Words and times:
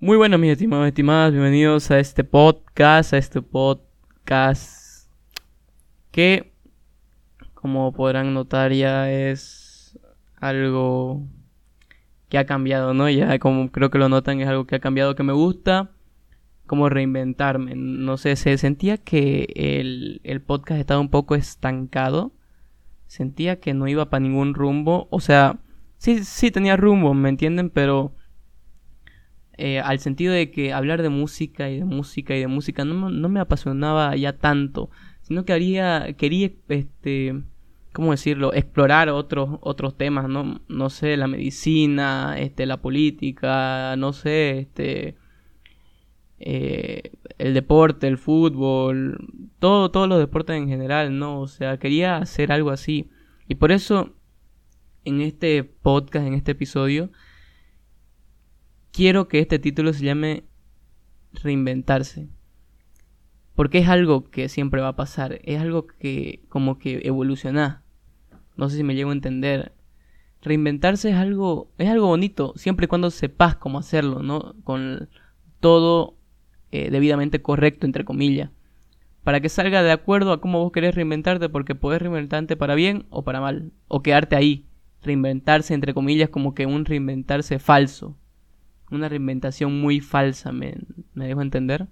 Muy 0.00 0.16
buenos, 0.16 0.38
mis 0.38 0.52
estimados 0.52 0.86
estimadas. 0.86 1.32
Bienvenidos 1.32 1.90
a 1.90 1.98
este 1.98 2.22
podcast, 2.22 3.12
a 3.12 3.18
este 3.18 3.42
podcast 3.42 5.10
que, 6.12 6.52
como 7.52 7.92
podrán 7.92 8.32
notar, 8.32 8.72
ya 8.72 9.10
es 9.10 9.98
algo 10.36 11.26
que 12.28 12.38
ha 12.38 12.46
cambiado, 12.46 12.94
¿no? 12.94 13.10
Ya 13.10 13.40
como 13.40 13.72
creo 13.72 13.90
que 13.90 13.98
lo 13.98 14.08
notan, 14.08 14.40
es 14.40 14.46
algo 14.46 14.68
que 14.68 14.76
ha 14.76 14.78
cambiado, 14.78 15.16
que 15.16 15.24
me 15.24 15.32
gusta, 15.32 15.90
como 16.68 16.88
reinventarme. 16.88 17.72
No 17.74 18.18
sé, 18.18 18.36
se 18.36 18.56
sentía 18.56 18.98
que 18.98 19.52
el, 19.56 20.20
el 20.22 20.40
podcast 20.40 20.78
estaba 20.78 21.00
un 21.00 21.10
poco 21.10 21.34
estancado. 21.34 22.30
Sentía 23.08 23.58
que 23.58 23.74
no 23.74 23.88
iba 23.88 24.08
para 24.10 24.20
ningún 24.20 24.54
rumbo. 24.54 25.08
O 25.10 25.18
sea, 25.18 25.58
sí, 25.96 26.22
sí 26.22 26.52
tenía 26.52 26.76
rumbo, 26.76 27.14
¿me 27.14 27.30
entienden? 27.30 27.68
Pero 27.68 28.12
eh, 29.58 29.80
al 29.80 29.98
sentido 29.98 30.32
de 30.32 30.52
que 30.52 30.72
hablar 30.72 31.02
de 31.02 31.08
música 31.08 31.68
y 31.68 31.78
de 31.78 31.84
música 31.84 32.36
y 32.36 32.40
de 32.40 32.46
música 32.46 32.84
no, 32.84 33.10
no 33.10 33.28
me 33.28 33.40
apasionaba 33.40 34.14
ya 34.14 34.34
tanto, 34.34 34.88
sino 35.22 35.44
que 35.44 35.52
haría, 35.52 36.14
quería, 36.16 36.52
este, 36.68 37.42
¿cómo 37.92 38.12
decirlo?, 38.12 38.54
explorar 38.54 39.08
otros, 39.08 39.58
otros 39.60 39.96
temas, 39.96 40.28
¿no? 40.28 40.60
No 40.68 40.90
sé, 40.90 41.16
la 41.16 41.26
medicina, 41.26 42.36
este, 42.38 42.66
la 42.66 42.80
política, 42.80 43.96
no 43.96 44.12
sé, 44.12 44.60
este, 44.60 45.16
eh, 46.38 47.10
el 47.38 47.52
deporte, 47.52 48.06
el 48.06 48.16
fútbol, 48.16 49.18
todo, 49.58 49.90
todos 49.90 50.08
los 50.08 50.20
deportes 50.20 50.56
en 50.56 50.68
general, 50.68 51.18
¿no? 51.18 51.40
O 51.40 51.48
sea, 51.48 51.78
quería 51.78 52.18
hacer 52.18 52.52
algo 52.52 52.70
así. 52.70 53.10
Y 53.48 53.56
por 53.56 53.72
eso, 53.72 54.14
en 55.04 55.20
este 55.20 55.64
podcast, 55.64 56.26
en 56.28 56.34
este 56.34 56.52
episodio, 56.52 57.10
quiero 58.92 59.28
que 59.28 59.40
este 59.40 59.58
título 59.58 59.92
se 59.92 60.04
llame 60.04 60.44
Reinventarse. 61.32 62.28
Porque 63.54 63.78
es 63.78 63.88
algo 63.88 64.30
que 64.30 64.48
siempre 64.48 64.80
va 64.80 64.88
a 64.88 64.96
pasar. 64.96 65.40
Es 65.42 65.60
algo 65.60 65.86
que 65.86 66.44
como 66.48 66.78
que 66.78 67.00
evoluciona. 67.04 67.82
No 68.56 68.68
sé 68.68 68.76
si 68.76 68.84
me 68.84 68.94
llego 68.94 69.10
a 69.10 69.14
entender. 69.14 69.72
Reinventarse 70.42 71.10
es 71.10 71.16
algo, 71.16 71.72
es 71.78 71.88
algo 71.88 72.06
bonito, 72.06 72.52
siempre 72.54 72.84
y 72.84 72.88
cuando 72.88 73.10
sepas 73.10 73.56
cómo 73.56 73.80
hacerlo, 73.80 74.22
¿no? 74.22 74.54
Con 74.62 75.08
todo 75.58 76.16
eh, 76.70 76.90
debidamente 76.90 77.42
correcto, 77.42 77.86
entre 77.86 78.04
comillas. 78.04 78.50
Para 79.24 79.40
que 79.40 79.48
salga 79.48 79.82
de 79.82 79.90
acuerdo 79.90 80.32
a 80.32 80.40
cómo 80.40 80.60
vos 80.60 80.70
querés 80.70 80.94
reinventarte, 80.94 81.48
porque 81.48 81.74
podés 81.74 82.00
reinventarte 82.00 82.56
para 82.56 82.76
bien 82.76 83.06
o 83.10 83.24
para 83.24 83.40
mal. 83.40 83.72
O 83.88 84.02
quedarte 84.02 84.36
ahí. 84.36 84.66
Reinventarse, 85.02 85.74
entre 85.74 85.94
comillas, 85.94 86.28
como 86.28 86.54
que 86.54 86.66
un 86.66 86.84
reinventarse 86.84 87.58
falso 87.58 88.16
una 88.90 89.08
reinventación 89.08 89.80
muy 89.80 90.00
falsa, 90.00 90.52
me, 90.52 90.76
dejo 91.14 91.42
entender. 91.42 91.88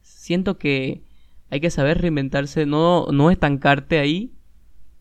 Siento 0.00 0.58
que 0.58 1.02
hay 1.50 1.60
que 1.60 1.70
saber 1.70 2.00
reinventarse, 2.00 2.66
no, 2.66 3.06
no 3.12 3.30
estancarte 3.30 3.98
ahí 3.98 4.32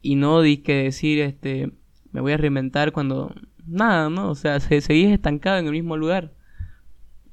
y 0.01 0.15
no 0.15 0.41
que 0.41 0.83
decir, 0.83 1.19
este, 1.19 1.71
me 2.11 2.21
voy 2.21 2.33
a 2.33 2.37
reinventar 2.37 2.91
cuando 2.91 3.33
nada, 3.65 4.09
¿no? 4.09 4.29
O 4.29 4.35
sea, 4.35 4.59
se, 4.59 4.81
seguís 4.81 5.09
estancado 5.09 5.57
en 5.57 5.65
el 5.65 5.71
mismo 5.71 5.97
lugar. 5.97 6.33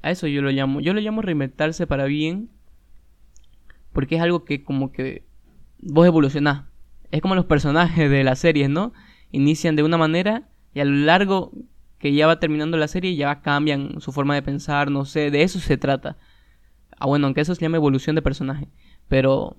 A 0.01 0.11
eso 0.11 0.27
yo 0.27 0.41
lo 0.41 0.51
llamo. 0.51 0.79
Yo 0.79 0.93
lo 0.93 1.01
llamo 1.01 1.21
reinventarse 1.21 1.85
para 1.85 2.05
bien 2.05 2.49
porque 3.91 4.15
es 4.15 4.21
algo 4.21 4.45
que 4.45 4.63
como 4.63 4.91
que 4.91 5.25
vos 5.79 6.05
evolucionás. 6.05 6.65
Es 7.11 7.21
como 7.21 7.35
los 7.35 7.45
personajes 7.45 8.09
de 8.09 8.23
las 8.23 8.39
series, 8.39 8.69
¿no? 8.69 8.93
Inician 9.31 9.75
de 9.75 9.83
una 9.83 9.97
manera 9.97 10.47
y 10.73 10.79
a 10.79 10.85
lo 10.85 10.95
largo 11.05 11.51
que 11.99 12.13
ya 12.13 12.27
va 12.27 12.39
terminando 12.39 12.77
la 12.77 12.87
serie 12.87 13.15
ya 13.15 13.41
cambian 13.41 13.99
su 14.01 14.11
forma 14.11 14.33
de 14.33 14.41
pensar, 14.41 14.89
no 14.89 15.05
sé, 15.05 15.31
de 15.31 15.43
eso 15.43 15.59
se 15.59 15.77
trata. 15.77 16.17
Ah, 16.97 17.05
bueno, 17.05 17.27
aunque 17.27 17.41
eso 17.41 17.53
se 17.53 17.61
llama 17.61 17.77
evolución 17.77 18.15
de 18.15 18.21
personaje, 18.21 18.69
pero 19.07 19.57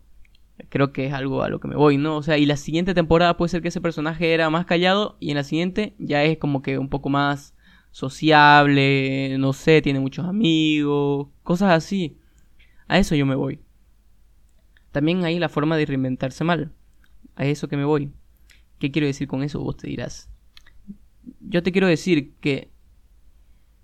creo 0.69 0.93
que 0.93 1.07
es 1.07 1.13
algo 1.13 1.43
a 1.43 1.49
lo 1.49 1.61
que 1.61 1.69
me 1.69 1.77
voy, 1.77 1.99
¿no? 1.99 2.17
O 2.17 2.23
sea, 2.23 2.39
y 2.39 2.47
la 2.47 2.57
siguiente 2.57 2.95
temporada 2.95 3.37
puede 3.37 3.51
ser 3.51 3.63
que 3.63 3.69
ese 3.69 3.81
personaje 3.81 4.33
era 4.35 4.51
más 4.51 4.67
callado 4.67 5.17
y 5.21 5.31
en 5.31 5.37
la 5.37 5.45
siguiente 5.45 5.95
ya 5.99 6.25
es 6.25 6.39
como 6.39 6.63
que 6.63 6.79
un 6.79 6.89
poco 6.89 7.11
más 7.11 7.55
sociable, 7.91 9.37
no 9.39 9.53
sé, 9.53 9.83
tiene 9.83 10.01
muchos 10.01 10.27
amigos, 10.27 11.29
cosas 11.43 11.71
así. 11.73 12.19
A 12.89 12.99
eso 12.99 13.15
yo 13.15 13.27
me 13.27 13.35
voy. 13.35 13.61
También 14.93 15.25
hay 15.25 15.39
la 15.39 15.49
forma 15.49 15.77
de 15.77 15.87
reinventarse 15.87 16.43
mal. 16.45 16.73
A 17.37 17.45
eso 17.45 17.69
que 17.69 17.77
me 17.77 17.85
voy. 17.85 18.13
¿Qué 18.79 18.91
quiero 18.91 19.07
decir 19.07 19.29
con 19.29 19.43
eso? 19.43 19.61
Vos 19.61 19.77
te 19.77 19.87
dirás 19.87 20.31
yo 21.51 21.65
te 21.65 21.73
quiero 21.73 21.89
decir 21.89 22.35
que 22.41 22.71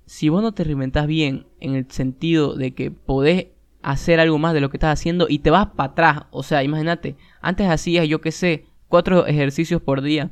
si 0.07 0.29
vos 0.29 0.41
no 0.41 0.53
te 0.53 0.63
reinventas 0.63 1.09
bien 1.09 1.47
en 1.59 1.75
el 1.75 1.91
sentido 1.91 2.55
de 2.55 2.75
que 2.75 2.93
podés 2.93 3.49
hacer 3.83 4.21
algo 4.21 4.39
más 4.39 4.55
de 4.55 4.61
lo 4.61 4.71
que 4.71 4.77
estás 4.77 4.99
haciendo 4.99 5.27
y 5.29 5.41
te 5.41 5.51
vas 5.51 5.67
para 5.71 5.91
atrás, 5.91 6.23
o 6.31 6.45
sea, 6.45 6.63
imagínate, 6.63 7.17
antes 7.41 7.69
hacías, 7.69 8.07
yo 8.07 8.21
qué 8.21 8.31
sé, 8.31 8.67
cuatro 8.87 9.27
ejercicios 9.27 9.83
por 9.83 10.01
día 10.01 10.31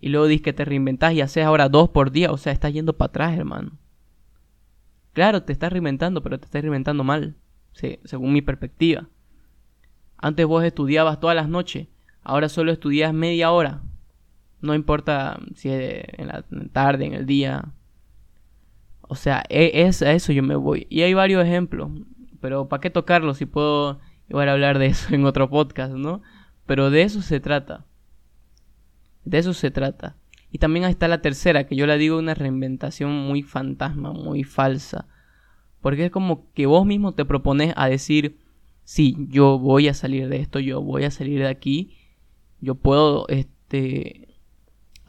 y 0.00 0.08
luego 0.08 0.26
dices 0.26 0.42
que 0.42 0.54
te 0.54 0.64
reinventas 0.64 1.12
y 1.12 1.20
haces 1.20 1.44
ahora 1.44 1.68
dos 1.68 1.90
por 1.90 2.10
día, 2.10 2.32
o 2.32 2.38
sea, 2.38 2.54
estás 2.54 2.72
yendo 2.72 2.96
para 2.96 3.10
atrás, 3.10 3.36
hermano. 3.36 3.78
Claro, 5.12 5.42
te 5.42 5.52
estás 5.52 5.70
reinventando, 5.70 6.22
pero 6.22 6.40
te 6.40 6.46
estás 6.46 6.62
reinventando 6.62 7.04
mal, 7.04 7.36
según 7.72 8.32
mi 8.32 8.40
perspectiva. 8.40 9.10
Antes 10.16 10.46
vos 10.46 10.64
estudiabas 10.64 11.20
todas 11.20 11.36
las 11.36 11.50
noches, 11.50 11.88
ahora 12.22 12.48
solo 12.48 12.72
estudias 12.72 13.12
media 13.12 13.52
hora. 13.52 13.82
No 14.62 14.74
importa 14.74 15.38
si 15.54 15.68
es 15.68 16.04
en 16.18 16.28
la 16.28 16.44
tarde, 16.72 17.04
en 17.04 17.14
el 17.14 17.26
día. 17.26 17.72
O 19.02 19.16
sea, 19.16 19.42
e, 19.48 19.82
es, 19.82 20.00
a 20.02 20.12
eso 20.12 20.32
yo 20.32 20.42
me 20.42 20.56
voy. 20.56 20.86
Y 20.88 21.02
hay 21.02 21.12
varios 21.14 21.44
ejemplos. 21.44 21.90
Pero 22.40 22.68
¿para 22.68 22.80
qué 22.80 22.90
tocarlos 22.90 23.38
si 23.38 23.46
puedo 23.46 24.00
igual 24.28 24.48
hablar 24.48 24.78
de 24.78 24.86
eso 24.86 25.14
en 25.14 25.24
otro 25.26 25.50
podcast, 25.50 25.92
no? 25.92 26.22
Pero 26.64 26.90
de 26.90 27.02
eso 27.02 27.20
se 27.22 27.40
trata. 27.40 27.84
De 29.24 29.38
eso 29.38 29.52
se 29.52 29.70
trata. 29.70 30.16
Y 30.50 30.58
también 30.58 30.84
está 30.84 31.08
la 31.08 31.22
tercera, 31.22 31.66
que 31.66 31.76
yo 31.76 31.86
la 31.86 31.96
digo 31.96 32.18
una 32.18 32.34
reinventación 32.34 33.10
muy 33.10 33.42
fantasma, 33.42 34.12
muy 34.12 34.44
falsa. 34.44 35.08
Porque 35.80 36.06
es 36.06 36.10
como 36.10 36.52
que 36.52 36.66
vos 36.66 36.86
mismo 36.86 37.12
te 37.12 37.24
propones 37.24 37.72
a 37.76 37.88
decir, 37.88 38.38
sí, 38.84 39.16
yo 39.28 39.58
voy 39.58 39.88
a 39.88 39.94
salir 39.94 40.28
de 40.28 40.36
esto, 40.36 40.60
yo 40.60 40.82
voy 40.82 41.04
a 41.04 41.10
salir 41.10 41.40
de 41.40 41.48
aquí, 41.48 41.96
yo 42.60 42.74
puedo 42.74 43.26
este, 43.28 44.21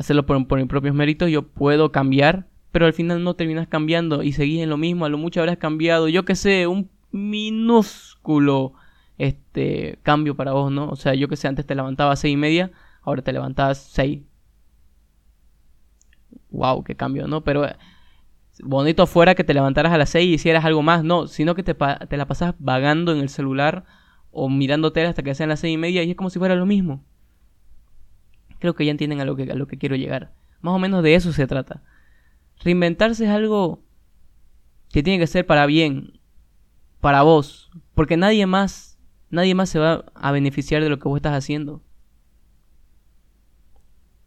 hacerlo 0.03 0.25
por, 0.25 0.47
por 0.47 0.59
mis 0.59 0.67
propios 0.67 0.93
méritos, 0.93 1.29
yo 1.29 1.47
puedo 1.47 1.91
cambiar, 1.91 2.47
pero 2.71 2.85
al 2.85 2.93
final 2.93 3.23
no 3.23 3.35
terminas 3.35 3.67
cambiando 3.67 4.23
y 4.23 4.33
seguís 4.33 4.61
en 4.61 4.69
lo 4.69 4.77
mismo, 4.77 5.05
a 5.05 5.09
lo 5.09 5.17
mucho 5.17 5.39
habrás 5.39 5.57
cambiado, 5.57 6.07
yo 6.07 6.25
que 6.25 6.35
sé, 6.35 6.67
un 6.67 6.89
minúsculo 7.11 8.73
este 9.17 9.99
cambio 10.03 10.35
para 10.35 10.53
vos, 10.53 10.71
¿no? 10.71 10.89
O 10.89 10.95
sea, 10.95 11.13
yo 11.13 11.27
que 11.27 11.35
sé, 11.35 11.47
antes 11.47 11.65
te 11.65 11.75
levantabas 11.75 12.19
a 12.19 12.21
seis 12.21 12.33
y 12.33 12.37
media, 12.37 12.71
ahora 13.01 13.21
te 13.21 13.31
levantabas 13.31 13.77
seis. 13.77 14.21
Wow, 16.49 16.83
qué 16.83 16.95
cambio, 16.95 17.27
¿no? 17.27 17.43
Pero 17.43 17.65
bonito 18.63 19.07
fuera 19.07 19.35
que 19.35 19.43
te 19.43 19.53
levantaras 19.53 19.93
a 19.93 19.97
las 19.97 20.09
seis 20.09 20.27
y 20.29 20.33
hicieras 20.33 20.65
algo 20.65 20.81
más, 20.81 21.03
no, 21.03 21.27
sino 21.27 21.55
que 21.55 21.63
te, 21.63 21.73
te 21.73 22.17
la 22.17 22.27
pasas 22.27 22.55
vagando 22.59 23.11
en 23.11 23.19
el 23.19 23.29
celular 23.29 23.85
o 24.31 24.49
mirándote 24.49 25.05
hasta 25.05 25.23
que 25.23 25.35
sean 25.35 25.49
las 25.49 25.59
seis 25.59 25.75
y 25.75 25.77
media 25.77 26.03
y 26.03 26.11
es 26.11 26.17
como 26.17 26.29
si 26.29 26.39
fuera 26.39 26.55
lo 26.55 26.65
mismo 26.65 27.03
creo 28.63 28.75
que 28.75 28.85
ya 28.85 28.91
entienden 28.91 29.19
a 29.19 29.25
lo 29.25 29.35
que, 29.35 29.45
lo 29.45 29.67
que 29.67 29.77
quiero 29.77 29.97
llegar. 29.97 30.31
Más 30.61 30.73
o 30.73 30.79
menos 30.79 31.03
de 31.03 31.15
eso 31.15 31.33
se 31.33 31.47
trata. 31.47 31.83
Reinventarse 32.63 33.25
es 33.25 33.29
algo 33.29 33.83
que 34.89 35.03
tiene 35.03 35.19
que 35.19 35.27
ser 35.27 35.45
para 35.45 35.65
bien, 35.65 36.21
para 37.01 37.23
vos, 37.23 37.71
porque 37.93 38.15
nadie 38.15 38.45
más, 38.45 38.97
nadie 39.29 39.53
más 39.53 39.67
se 39.67 39.79
va 39.79 40.05
a 40.15 40.31
beneficiar 40.31 40.81
de 40.81 40.87
lo 40.87 40.97
que 40.97 41.09
vos 41.09 41.17
estás 41.17 41.33
haciendo. 41.33 41.83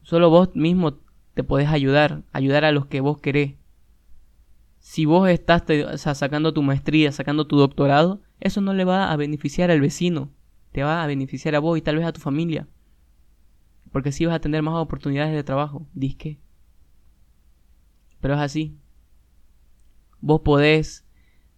Solo 0.03 0.29
vos 0.29 0.55
mismo 0.55 0.99
te 1.33 1.43
podés 1.43 1.69
ayudar, 1.69 2.23
ayudar 2.31 2.67
a 2.67 2.73
los 2.73 2.85
que 2.85 3.01
vos 3.01 3.19
querés. 3.19 3.55
Si 4.81 5.07
vos 5.07 5.31
estás 5.31 5.63
sacando 6.19 6.53
tu 6.53 6.61
maestría, 6.61 7.11
sacando 7.11 7.47
tu 7.47 7.57
doctorado, 7.57 8.21
eso 8.41 8.61
no 8.61 8.75
le 8.75 8.85
va 8.85 9.11
a 9.11 9.17
beneficiar 9.17 9.71
al 9.71 9.81
vecino, 9.81 10.31
te 10.73 10.83
va 10.83 11.03
a 11.03 11.07
beneficiar 11.07 11.55
a 11.55 11.61
vos 11.61 11.79
y 11.79 11.81
tal 11.81 11.97
vez 11.97 12.05
a 12.05 12.13
tu 12.13 12.21
familia. 12.21 12.69
Porque 13.97 14.11
así 14.11 14.27
vas 14.27 14.35
a 14.35 14.41
tener 14.41 14.61
más 14.61 14.75
oportunidades 14.75 15.33
de 15.33 15.43
trabajo, 15.43 15.89
disque. 15.95 16.39
Pero 18.21 18.35
es 18.35 18.41
así. 18.41 18.77
Vos 20.21 20.43
podés 20.43 21.07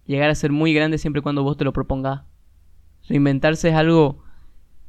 llegar 0.05 0.29
a 0.29 0.35
ser 0.35 0.53
muy 0.53 0.73
grande 0.73 0.97
siempre 0.99 1.19
y 1.19 1.21
cuando 1.21 1.43
vos 1.43 1.57
te 1.57 1.65
lo 1.65 1.73
propongas. 1.73 2.21
Reinventarse 3.09 3.67
es 3.67 3.75
algo 3.75 4.23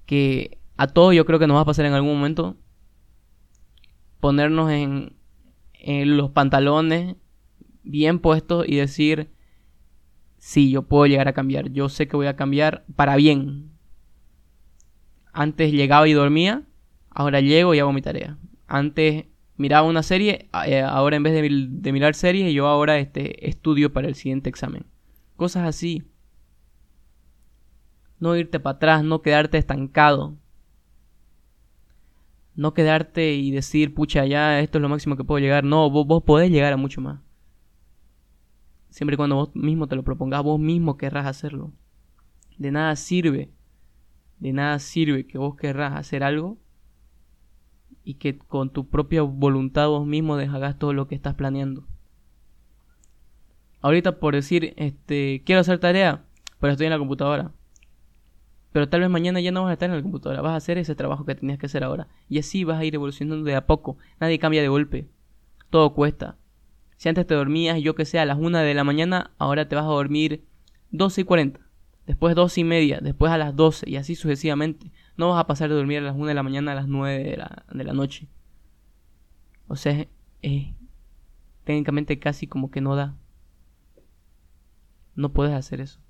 que 0.07 0.61
a 0.77 0.87
todos 0.87 1.13
yo 1.13 1.27
creo 1.27 1.41
que 1.41 1.49
nos 1.49 1.57
va 1.57 1.63
a 1.63 1.65
pasar 1.65 1.87
en 1.87 1.93
algún 1.93 2.15
momento. 2.15 2.57
Ponernos 4.21 4.71
en, 4.71 5.17
en 5.73 6.17
los 6.17 6.31
pantalones 6.31 7.17
bien 7.83 8.21
puestos 8.21 8.65
y 8.69 8.77
decir, 8.77 9.35
sí, 10.39 10.71
yo 10.71 10.83
puedo 10.83 11.07
llegar 11.07 11.27
a 11.27 11.33
cambiar. 11.33 11.71
Yo 11.71 11.89
sé 11.89 12.07
que 12.07 12.15
voy 12.15 12.29
a 12.29 12.37
cambiar 12.37 12.85
para 12.95 13.17
bien. 13.17 13.73
Antes 15.33 15.73
llegaba 15.73 16.07
y 16.07 16.13
dormía 16.13 16.65
Ahora 17.21 17.43
llego 17.43 17.75
y 17.75 17.79
hago 17.79 17.93
mi 17.93 18.01
tarea. 18.01 18.39
Antes 18.67 19.27
miraba 19.59 19.87
una 19.87 20.03
serie, 20.03 20.49
eh, 20.67 20.81
ahora 20.81 21.17
en 21.17 21.23
vez 21.23 21.35
de, 21.35 21.93
mirar 21.93 22.15
series, 22.15 22.55
yo 22.55 22.67
ahora 22.67 22.97
este, 22.97 23.47
estudio 23.47 23.93
para 23.93 24.09
el 24.09 24.15
siguiente 24.15 24.49
examen. 24.49 24.87
Cosas 25.37 25.69
así. 25.69 26.03
No 28.21 28.35
irte 28.37 28.59
para 28.59 28.77
atrás, 28.77 29.05
no 29.05 29.21
quedarte 29.21 29.59
estancado. 29.59 30.39
No 32.55 32.73
quedarte 32.73 33.35
y 33.35 33.51
decir, 33.51 33.93
pucha, 33.93 34.25
ya 34.25 34.59
esto 34.61 34.79
es 34.79 34.83
lo 34.83 34.89
máximo 34.89 35.19
que 35.19 35.25
puedo 35.25 35.41
llegar. 35.41 35.63
No, 35.63 35.91
vos, 35.91 36.07
vos 36.07 36.23
podés 36.23 36.51
llegar 36.51 36.73
a 36.73 36.79
mucho 36.79 37.03
más. 37.03 37.21
Siempre 38.89 39.13
y 39.13 39.17
cuando 39.19 39.37
vos 39.37 39.55
mismo 39.55 39.89
te 39.89 39.97
lo 39.97 40.05
propongas, 40.05 40.43
vos 40.43 40.59
mismo 40.59 40.97
querrás 40.97 41.27
hacerlo. 41.27 41.71
De 42.57 42.71
nada 42.71 42.97
sirve, 42.97 43.51
de 44.39 44.55
nada 44.55 44.79
sirve 44.79 45.27
que 45.27 45.37
vos 45.37 45.55
querrás 45.55 45.97
hacer 45.97 46.23
algo 46.23 46.57
y 48.05 48.15
que 48.15 48.39
con 48.39 48.71
tu 48.71 48.89
propia 48.89 49.23
voluntad 49.23 49.89
vos 49.89 50.07
mismo 50.07 50.35
hagas 50.35 50.79
todo 50.79 50.93
lo 50.93 51.07
que 51.07 51.15
estás 51.15 51.35
planeando. 51.35 51.85
Ahorita 53.81 54.19
por 54.19 54.35
decir, 54.35 54.75
este, 54.77 55.43
quiero 55.45 55.61
hacer 55.61 55.79
tarea, 55.79 56.25
pero 56.59 56.73
estoy 56.73 56.87
en 56.87 56.93
la 56.93 56.99
computadora. 56.99 57.53
Pero 58.73 58.89
tal 58.89 59.01
vez 59.01 59.11
mañana 59.11 59.41
ya 59.41 59.51
no 59.51 59.63
vas 59.63 59.71
a 59.71 59.73
estar 59.73 59.91
en 59.91 59.97
la 59.97 60.03
computadora, 60.03 60.43
vas 60.43 60.53
a 60.53 60.57
hacer 60.57 60.79
ese 60.79 60.95
trabajo 60.95 61.25
que 61.25 61.35
tenías 61.35 61.59
que 61.59 61.67
hacer 61.67 61.83
ahora. 61.83 62.07
Y 62.29 62.39
así 62.39 62.65
vas 62.65 62.79
a 62.79 62.85
ir 62.85 62.95
evolucionando 62.95 63.45
de 63.45 63.57
a 63.57 63.67
poco. 63.67 63.97
Nadie 64.21 64.39
cambia 64.39 64.63
de 64.63 64.69
golpe. 64.69 65.09
Todo 65.71 65.95
cuesta. 65.95 66.37
Si 66.97 67.09
antes 67.09 67.27
te 67.27 67.35
dormías, 67.35 67.81
yo 67.81 67.95
que 67.95 68.05
sé, 68.05 68.19
a 68.19 68.27
las 68.27 68.39
1 68.39 68.59
de 68.59 68.75
la 68.75 68.85
mañana, 68.85 69.33
ahora 69.39 69.69
te 69.69 69.75
vas 69.75 69.85
a 69.85 69.89
dormir 69.89 70.45
12 70.91 71.23
y 71.23 71.25
40. 71.25 71.61
Después 72.07 72.35
12 72.35 72.61
y 72.61 72.65
media, 72.65 73.01
después 73.01 73.33
a 73.33 73.39
las 73.39 73.57
12 73.57 73.89
y 73.89 73.97
así 73.97 74.15
sucesivamente. 74.15 74.91
No 75.21 75.29
vas 75.29 75.41
a 75.41 75.47
pasar 75.47 75.69
de 75.69 75.75
dormir 75.75 75.99
a 75.99 76.01
las 76.01 76.17
1 76.17 76.29
de 76.29 76.33
la 76.33 76.43
mañana 76.43 76.73
a 76.73 76.75
las 76.75 76.89
9 76.89 77.23
de 77.23 77.37
la, 77.37 77.67
de 77.71 77.85
la 77.85 77.93
noche. 77.93 78.27
O 79.69 79.77
sea, 79.77 80.07
técnicamente 81.65 82.19
casi 82.19 82.47
como 82.47 82.71
que 82.71 82.81
no 82.81 82.97
da. 82.97 83.19
No 85.17 85.31
puedes 85.35 85.53
hacer 85.53 85.83
eso. 85.83 86.01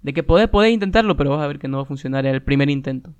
De 0.00 0.14
que 0.14 0.22
podés, 0.22 0.48
podés 0.48 0.72
intentarlo, 0.72 1.18
pero 1.18 1.28
vas 1.28 1.42
a 1.42 1.46
ver 1.48 1.58
que 1.58 1.68
no 1.68 1.76
va 1.76 1.82
a 1.82 1.86
funcionar 1.86 2.24
el 2.24 2.42
primer 2.42 2.70
intento. 2.70 3.12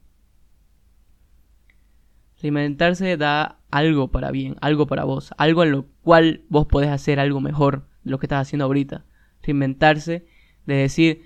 Reinventarse 2.41 3.19
da 3.19 3.61
algo 3.71 4.11
para 4.11 4.31
bien, 4.31 4.57
algo 4.63 4.87
para 4.87 5.05
vos, 5.05 5.35
algo 5.37 5.65
en 5.65 5.73
lo 5.73 5.85
cual 6.01 6.45
vos 6.49 6.65
podés 6.65 6.89
hacer 6.89 7.21
algo 7.21 7.43
mejor 7.43 7.87
de 8.05 8.11
lo 8.11 8.19
que 8.19 8.25
estás 8.25 8.41
haciendo 8.41 8.65
ahorita. 8.65 9.05
Reinventarse 9.43 10.25
de 10.65 10.75
decir, 10.77 11.25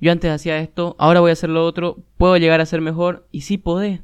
yo 0.00 0.12
antes 0.12 0.30
hacía 0.30 0.58
esto, 0.58 0.94
ahora 0.98 1.20
voy 1.20 1.30
a 1.30 1.32
hacer 1.32 1.50
lo 1.50 1.64
otro, 1.64 2.02
puedo 2.18 2.36
llegar 2.36 2.60
a 2.60 2.66
ser 2.66 2.80
mejor 2.80 3.26
y 3.30 3.42
sí 3.42 3.56
podés. 3.56 4.02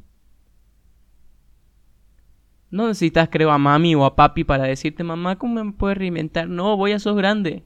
No 2.71 2.89
necesitas, 2.89 3.29
creo, 3.31 3.51
a 3.51 3.59
mami 3.59 3.95
o 3.95 4.07
a 4.07 4.17
papi 4.17 4.45
para 4.45 4.65
decirte, 4.65 5.05
mamá, 5.05 5.37
¿cómo 5.37 5.63
me 5.63 5.73
puedes 5.73 5.99
reinventar? 5.99 6.49
No, 6.49 6.79
voy 6.79 6.93
a 6.93 6.99
sos 6.99 7.15
grande. 7.17 7.65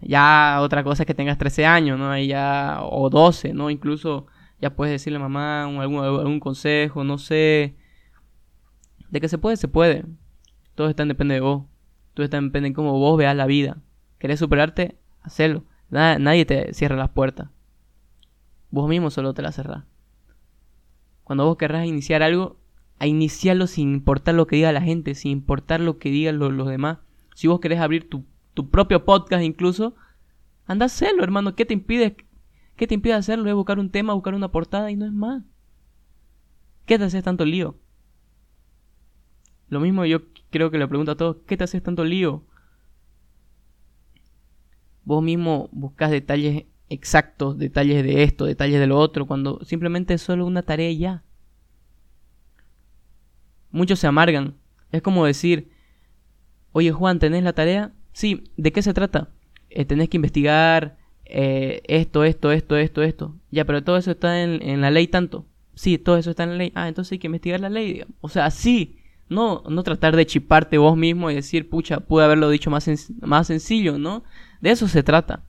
Ya 0.00 0.58
otra 0.60 0.84
cosa 0.84 1.04
es 1.04 1.06
que 1.06 1.14
tengas 1.14 1.38
13 1.38 1.64
años, 1.64 1.98
¿no? 1.98 2.16
ya, 2.18 2.80
o 2.82 3.08
12, 3.08 3.54
¿no? 3.54 3.70
Incluso 3.70 4.26
ya 4.60 4.76
puedes 4.76 4.92
decirle 4.92 5.16
a 5.16 5.22
mamá 5.22 5.64
algún, 5.64 6.04
algún 6.04 6.40
consejo, 6.40 7.04
no 7.04 7.16
sé. 7.16 7.76
De 9.08 9.20
que 9.20 9.28
se 9.28 9.38
puede, 9.38 9.56
se 9.56 9.68
puede. 9.68 10.04
Todo 10.74 10.88
está 10.88 11.02
en 11.04 11.08
depende 11.08 11.34
de 11.34 11.40
vos. 11.40 11.64
Todo 12.12 12.24
está 12.24 12.36
en 12.36 12.48
depende 12.48 12.70
de 12.70 12.74
cómo 12.74 12.98
vos 12.98 13.16
veas 13.16 13.34
la 13.34 13.46
vida. 13.46 13.78
¿Querés 14.18 14.38
superarte? 14.38 14.98
Hacelo 15.22 15.64
nadie 15.92 16.46
te 16.46 16.74
cierra 16.74 16.96
las 16.96 17.10
puertas. 17.10 17.50
Vos 18.70 18.88
mismo 18.88 19.10
solo 19.10 19.34
te 19.34 19.42
las 19.42 19.54
cerrás. 19.54 19.84
Cuando 21.22 21.44
vos 21.44 21.56
querrás 21.56 21.86
iniciar 21.86 22.22
algo, 22.22 22.56
a 22.98 23.06
iniciarlo 23.06 23.66
sin 23.66 23.92
importar 23.92 24.34
lo 24.34 24.46
que 24.46 24.56
diga 24.56 24.72
la 24.72 24.80
gente, 24.80 25.14
sin 25.14 25.32
importar 25.32 25.80
lo 25.80 25.98
que 25.98 26.10
digan 26.10 26.38
los, 26.38 26.66
demás. 26.66 26.98
Si 27.34 27.46
vos 27.48 27.60
querés 27.60 27.80
abrir 27.80 28.08
tu, 28.08 28.24
propio 28.70 29.04
podcast 29.04 29.42
incluso, 29.44 29.94
anda 30.66 30.84
a 30.84 30.86
hacerlo, 30.86 31.22
hermano. 31.22 31.54
¿Qué 31.54 31.66
te 31.66 31.74
impide, 31.74 32.16
qué 32.76 32.86
te 32.86 32.94
impide 32.94 33.14
hacerlo? 33.14 33.48
Es 33.48 33.54
buscar 33.54 33.78
un 33.78 33.90
tema, 33.90 34.14
buscar 34.14 34.34
una 34.34 34.50
portada 34.50 34.90
y 34.90 34.96
no 34.96 35.04
es 35.04 35.12
más. 35.12 35.42
¿Qué 36.86 36.98
te 36.98 37.04
haces 37.04 37.22
tanto 37.22 37.44
lío? 37.44 37.76
Lo 39.68 39.80
mismo 39.80 40.04
yo 40.04 40.22
creo 40.50 40.70
que 40.70 40.78
le 40.78 40.88
pregunto 40.88 41.12
a 41.12 41.16
todos, 41.16 41.36
¿qué 41.46 41.56
te 41.56 41.64
haces 41.64 41.82
tanto 41.82 42.04
lío? 42.04 42.44
Vos 45.04 45.22
mismo 45.22 45.68
buscas 45.72 46.10
detalles 46.10 46.64
exactos, 46.88 47.58
detalles 47.58 48.04
de 48.04 48.22
esto, 48.22 48.44
detalles 48.44 48.80
de 48.80 48.86
lo 48.86 48.98
otro, 48.98 49.26
cuando 49.26 49.60
simplemente 49.64 50.14
es 50.14 50.22
solo 50.22 50.46
una 50.46 50.62
tarea 50.62 50.92
ya. 50.92 51.22
Muchos 53.70 53.98
se 53.98 54.06
amargan. 54.06 54.54
Es 54.90 55.00
como 55.00 55.24
decir, 55.24 55.70
oye 56.72 56.92
Juan, 56.92 57.18
¿tenés 57.18 57.42
la 57.42 57.54
tarea? 57.54 57.92
Sí, 58.12 58.44
¿de 58.56 58.72
qué 58.72 58.82
se 58.82 58.92
trata? 58.92 59.30
Eh, 59.70 59.86
tenés 59.86 60.10
que 60.10 60.18
investigar 60.18 60.98
eh, 61.24 61.80
esto, 61.86 62.24
esto, 62.24 62.52
esto, 62.52 62.76
esto, 62.76 63.02
esto. 63.02 63.36
Ya, 63.50 63.64
pero 63.64 63.82
todo 63.82 63.96
eso 63.96 64.10
está 64.10 64.42
en, 64.42 64.60
en, 64.62 64.82
la 64.82 64.90
ley 64.90 65.06
tanto. 65.06 65.46
Sí, 65.74 65.96
todo 65.96 66.18
eso 66.18 66.30
está 66.30 66.42
en 66.42 66.50
la 66.50 66.56
ley. 66.56 66.72
Ah, 66.74 66.88
entonces 66.88 67.12
hay 67.12 67.18
que 67.18 67.28
investigar 67.28 67.60
la 67.60 67.70
ley. 67.70 68.04
O 68.20 68.28
sea, 68.28 68.50
sí. 68.50 68.98
No, 69.30 69.62
no 69.66 69.82
tratar 69.82 70.14
de 70.14 70.26
chiparte 70.26 70.76
vos 70.76 70.94
mismo 70.94 71.30
y 71.30 71.34
decir, 71.34 71.70
pucha, 71.70 72.00
pude 72.00 72.22
haberlo 72.22 72.50
dicho 72.50 72.70
más, 72.70 72.86
más 73.22 73.46
sencillo, 73.46 73.98
¿no? 73.98 74.24
De 74.62 74.70
eso 74.70 74.88
se 74.88 75.02
trata. 75.02 75.42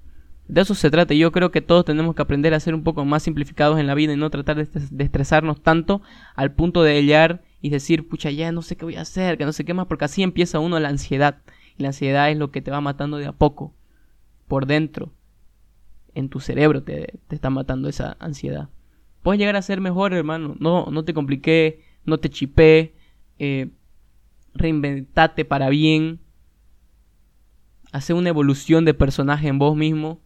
De 0.48 0.60
eso 0.62 0.76
se 0.76 0.90
trata. 0.92 1.14
Y 1.14 1.20
yo 1.20 1.32
creo 1.32 1.52
que 1.52 1.62
todos 1.62 1.86
tenemos 1.86 2.16
que 2.16 2.22
aprender 2.24 2.54
a 2.54 2.60
ser 2.60 2.76
un 2.76 2.84
poco 2.84 3.06
más 3.06 3.24
simplificados 3.24 3.80
en 3.80 3.88
la 3.88 3.94
vida 3.94 4.12
y 4.12 4.18
no 4.18 4.30
tratar 4.32 4.58
de, 4.58 4.68
estresarnos 5.04 5.62
tanto 5.62 6.02
al 6.36 6.52
punto 6.52 6.84
de 6.84 6.96
hallar 6.96 7.44
y 7.62 7.70
decir, 7.70 8.10
pucha, 8.10 8.32
ya 8.32 8.52
no 8.52 8.64
sé 8.64 8.76
qué 8.76 8.84
voy 8.84 8.96
a 8.96 9.02
hacer, 9.02 9.38
que 9.38 9.46
no 9.46 9.54
sé 9.54 9.64
qué 9.64 9.74
más, 9.74 9.86
porque 9.86 10.06
así 10.06 10.24
empieza 10.24 10.60
uno 10.60 10.80
la 10.80 10.90
ansiedad. 10.90 11.44
Y 11.78 11.84
la 11.84 11.90
ansiedad 11.90 12.30
es 12.32 12.38
lo 12.38 12.52
que 12.52 12.62
te 12.62 12.72
va 12.72 12.82
matando 12.82 13.18
de 13.18 13.28
a 13.28 13.32
poco, 13.32 13.74
por 14.48 14.66
dentro. 14.66 15.14
En 16.16 16.30
tu 16.30 16.40
cerebro 16.40 16.84
te, 16.84 17.20
te 17.28 17.36
está 17.36 17.52
matando 17.52 17.88
esa 17.88 18.18
ansiedad. 18.20 18.70
Puedes 19.22 19.40
llegar 19.40 19.56
a 19.56 19.62
ser 19.62 19.80
mejor, 19.80 20.14
hermano. 20.14 20.56
No, 20.60 20.88
no 20.92 21.06
te 21.06 21.14
compliqué, 21.14 21.84
no 22.04 22.18
te 22.18 22.30
chipé. 22.30 22.96
Eh, 23.38 23.70
reinventate 24.56 25.46
para 25.46 25.70
bien 25.70 26.20
hacer 27.94 28.16
una 28.16 28.30
evolución 28.30 28.84
de 28.84 28.94
personaje 28.94 29.48
en 29.48 29.60
vos 29.60 29.78
mismo. 29.78 30.20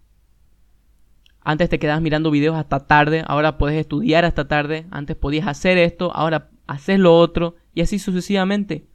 Antes 1.42 1.70
te 1.70 1.80
quedabas 1.80 2.02
mirando 2.02 2.32
videos 2.32 2.56
hasta 2.56 2.88
tarde, 2.88 3.24
ahora 3.28 3.58
puedes 3.58 3.78
estudiar 3.80 4.26
hasta 4.26 4.48
tarde. 4.48 4.88
Antes 4.90 5.16
podías 5.16 5.48
hacer 5.48 5.78
esto, 5.78 6.12
ahora 6.16 6.50
haces 6.66 6.98
lo 6.98 7.16
otro 7.16 7.56
y 7.74 7.82
así 7.82 8.00
sucesivamente. 8.00 8.88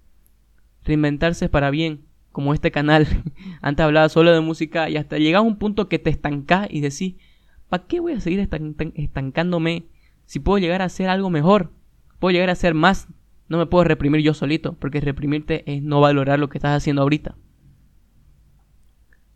Reinventarse 0.85 1.49
para 1.49 1.71
bien, 1.71 2.07
como 2.33 2.55
este 2.55 2.71
canal. 2.71 3.07
Antes 3.61 3.85
hablaba 3.85 4.09
solo 4.09 4.33
de 4.33 4.41
música 4.41 4.89
y 4.89 4.97
hasta 4.97 5.19
llegas 5.19 5.41
a 5.41 5.43
un 5.43 5.57
punto 5.57 5.88
que 5.88 5.99
te 5.99 6.11
estancás 6.11 6.67
y 6.71 6.81
decís, 6.81 7.17
¿para 7.69 7.87
qué 7.87 8.00
voy 8.00 8.14
a 8.14 8.21
seguir 8.21 8.49
estancándome 8.95 9.85
si 10.25 10.41
puedo 10.41 10.59
llegar 10.59 10.81
a 10.81 10.87
hacer 10.87 11.09
algo 11.11 11.29
mejor? 11.29 11.73
Puedo 12.19 12.33
llegar 12.33 12.49
a 12.49 12.52
hacer 12.52 12.73
más. 12.75 13.09
No 13.49 13.59
me 13.59 13.67
puedo 13.67 13.85
reprimir 13.85 14.23
yo 14.23 14.33
solito, 14.33 14.75
porque 14.75 15.00
reprimirte 15.02 15.62
es 15.71 15.83
no 15.83 16.00
valorar 16.00 16.38
lo 16.38 16.49
que 16.49 16.57
estás 16.57 16.75
haciendo 16.75 17.02
ahorita. 17.02 17.37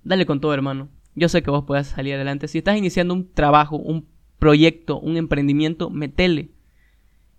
Dale 0.07 0.25
con 0.25 0.41
todo, 0.41 0.55
hermano. 0.55 0.89
Yo 1.17 1.29
sé 1.29 1.43
que 1.43 1.51
vos 1.51 1.65
puedes 1.67 1.89
salir 1.89 2.15
adelante. 2.15 2.47
Si 2.47 2.59
estás 2.59 2.77
iniciando 2.77 3.13
un 3.13 3.33
trabajo, 3.33 3.75
un 3.77 4.07
proyecto, 4.39 5.01
un 5.01 5.17
emprendimiento, 5.17 5.91
metele. 5.91 6.51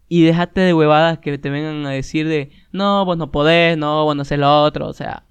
Y 0.09 0.23
déjate 0.23 0.59
de 0.59 0.73
huevadas 0.73 1.19
que 1.19 1.37
te 1.37 1.49
vengan 1.49 1.85
a 1.85 1.91
decir 1.91 2.27
de, 2.27 2.51
no, 2.73 3.05
vos 3.05 3.17
no 3.17 3.31
podés, 3.31 3.77
no, 3.77 4.03
vos 4.03 4.17
no 4.17 4.23
haces 4.23 4.37
lo 4.37 4.63
otro. 4.63 4.85
O 4.87 4.91
sea, 4.91 5.23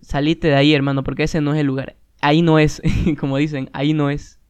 salite 0.00 0.48
de 0.48 0.54
ahí, 0.54 0.72
hermano, 0.72 1.04
porque 1.04 1.24
ese 1.24 1.42
no 1.42 1.52
es 1.52 1.60
el 1.60 1.66
lugar. 1.66 1.96
Ahí 2.22 2.40
no 2.40 2.58
es, 2.58 2.80
como 3.20 3.36
dicen, 3.36 3.68
ahí 3.74 3.92
no 3.92 4.08
es. 4.08 4.40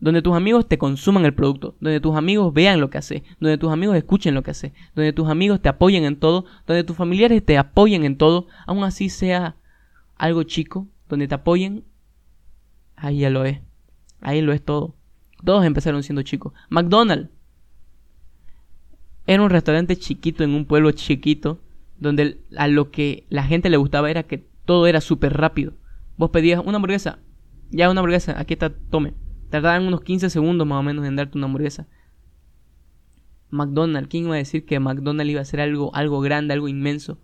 Donde 0.00 0.20
tus 0.20 0.36
amigos 0.36 0.68
te 0.68 0.76
consuman 0.76 1.24
el 1.24 1.32
producto, 1.32 1.76
donde 1.80 2.00
tus 2.00 2.14
amigos 2.14 2.52
vean 2.52 2.78
lo 2.78 2.90
que 2.90 2.98
haces, 2.98 3.22
donde 3.40 3.56
tus 3.56 3.72
amigos 3.72 3.96
escuchen 3.96 4.34
lo 4.34 4.42
que 4.42 4.50
haces, 4.50 4.72
donde 4.94 5.14
tus 5.14 5.30
amigos 5.30 5.62
te 5.62 5.70
apoyen 5.70 6.04
en 6.04 6.16
todo, 6.16 6.44
donde 6.66 6.84
tus 6.84 6.94
familiares 6.94 7.42
te 7.42 7.56
apoyen 7.56 8.04
en 8.04 8.18
todo, 8.18 8.48
aún 8.66 8.84
así 8.84 9.08
sea 9.08 9.56
algo 10.16 10.42
chico 10.42 10.88
donde 11.08 11.28
te 11.28 11.34
apoyen, 11.34 11.84
ahí 12.96 13.18
ya 13.18 13.30
lo 13.30 13.44
es. 13.44 13.60
Ahí 14.20 14.40
lo 14.40 14.52
es 14.52 14.64
todo. 14.64 14.96
Todos 15.44 15.64
empezaron 15.64 16.02
siendo 16.02 16.22
chicos. 16.22 16.52
McDonald's 16.70 17.30
era 19.26 19.42
un 19.42 19.50
restaurante 19.50 19.96
chiquito 19.96 20.44
en 20.44 20.50
un 20.50 20.66
pueblo 20.66 20.90
chiquito 20.92 21.60
donde 21.98 22.40
a 22.56 22.68
lo 22.68 22.90
que 22.90 23.26
la 23.30 23.44
gente 23.44 23.70
le 23.70 23.76
gustaba 23.76 24.10
era 24.10 24.24
que 24.24 24.46
todo 24.64 24.86
era 24.86 25.00
súper 25.00 25.34
rápido. 25.34 25.74
Vos 26.16 26.30
pedías 26.30 26.62
una 26.64 26.76
hamburguesa, 26.76 27.18
ya 27.70 27.90
una 27.90 28.00
hamburguesa, 28.00 28.38
aquí 28.38 28.54
está, 28.54 28.70
tome. 28.70 29.14
Tardaban 29.50 29.86
unos 29.86 30.02
15 30.02 30.30
segundos 30.30 30.66
más 30.66 30.80
o 30.80 30.82
menos 30.82 31.06
en 31.06 31.16
darte 31.16 31.38
una 31.38 31.46
hamburguesa. 31.46 31.86
McDonald's, 33.50 34.08
¿quién 34.08 34.24
iba 34.24 34.34
a 34.34 34.38
decir 34.38 34.64
que 34.66 34.80
McDonald's 34.80 35.30
iba 35.30 35.40
a 35.40 35.44
ser 35.44 35.60
algo, 35.60 35.94
algo 35.94 36.20
grande, 36.20 36.54
algo 36.54 36.68
inmenso? 36.68 37.18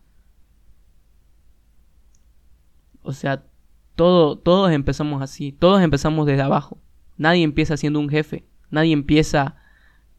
O 3.02 3.12
sea, 3.12 3.45
todo, 3.95 4.37
todos 4.38 4.71
empezamos 4.73 5.23
así, 5.23 5.52
todos 5.52 5.83
empezamos 5.83 6.26
desde 6.26 6.42
abajo. 6.42 6.78
Nadie 7.16 7.42
empieza 7.42 7.76
siendo 7.76 8.00
un 8.00 8.09
jefe, 8.09 8.47
nadie 8.71 8.92
empieza 8.92 9.57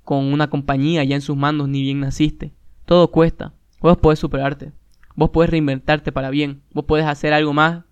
con 0.03 0.25
una 0.31 0.49
compañía 0.49 1.03
ya 1.03 1.15
en 1.15 1.21
sus 1.21 1.37
manos 1.37 1.69
ni 1.69 1.81
bien 1.81 1.99
naciste. 1.99 2.53
Todo 2.85 3.11
cuesta. 3.11 3.53
Vos 3.79 3.97
podés 3.97 4.19
superarte. 4.19 4.71
Vos 5.15 5.29
podés 5.29 5.49
reinventarte 5.49 6.11
para 6.11 6.29
bien. 6.29 6.61
Vos 6.73 6.85
podés 6.85 7.05
hacer 7.05 7.33
algo 7.33 7.53
más 7.53 7.83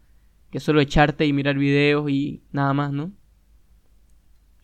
que 0.52 0.60
solo 0.60 0.82
echarte 0.82 1.26
y 1.26 1.34
mirar 1.34 1.58
videos 1.58 2.10
y 2.10 2.42
nada 2.52 2.74
más, 2.74 2.92
¿no? 2.92 3.12